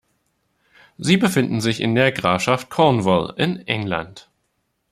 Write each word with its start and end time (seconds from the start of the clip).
Sie 0.97 1.15
befinden 1.17 1.61
sich 1.61 1.79
in 1.79 1.93
der 1.93 2.11
Grafschaft 2.11 2.71
Cornwall 2.71 3.35
in 3.37 3.57
England. 3.67 4.31